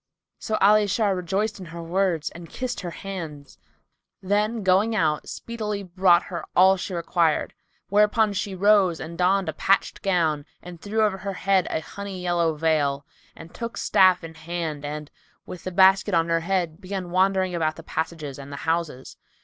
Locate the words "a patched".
9.47-10.01